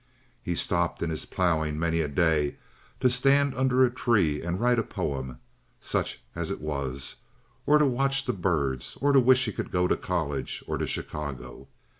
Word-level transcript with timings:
He 0.41 0.53
had 0.53 0.57
stopped 0.57 1.03
in 1.03 1.11
his 1.11 1.25
plowing 1.25 1.77
many 1.77 2.01
a 2.01 2.07
day 2.07 2.55
to 3.01 3.07
stand 3.07 3.53
under 3.53 3.85
a 3.85 3.91
tree 3.91 4.41
and 4.41 4.59
write 4.59 4.79
a 4.79 4.83
poem—such 4.83 6.23
as 6.33 6.49
it 6.49 6.59
was—or 6.59 7.77
to 7.77 7.85
watch 7.85 8.25
the 8.25 8.33
birds 8.33 8.97
or 8.99 9.11
to 9.13 9.19
wish 9.19 9.45
he 9.45 9.51
could 9.51 9.69
go 9.69 9.87
to 9.87 9.95
college 9.95 10.63
or 10.65 10.79
to 10.79 10.87
Chicago. 10.87 11.67